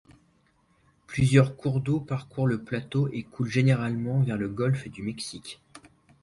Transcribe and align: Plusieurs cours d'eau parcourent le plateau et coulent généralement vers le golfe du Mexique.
Plusieurs 1.05 1.55
cours 1.55 1.79
d'eau 1.79 1.99
parcourent 1.99 2.47
le 2.47 2.63
plateau 2.63 3.07
et 3.13 3.21
coulent 3.21 3.51
généralement 3.51 4.19
vers 4.23 4.35
le 4.35 4.49
golfe 4.49 4.87
du 4.89 5.03
Mexique. 5.03 5.61